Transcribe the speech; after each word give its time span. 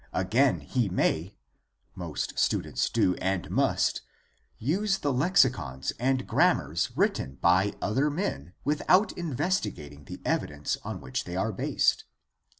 Again, 0.13 0.61
he 0.61 0.89
may^ 0.89 1.35
most 1.93 2.39
students 2.39 2.89
do 2.89 3.13
and 3.17 3.51
must— 3.51 4.01
use 4.57 4.97
the 4.97 5.13
lexicons 5.13 5.93
and 5.99 6.25
grammars 6.25 6.89
written 6.97 7.35
by 7.35 7.73
other 7.83 8.09
men 8.09 8.53
without 8.63 9.11
investigating 9.11 10.05
the 10.05 10.19
evidence 10.25 10.75
on 10.83 11.01
which 11.01 11.25
they 11.25 11.35
are 11.35 11.51
based. 11.53 12.05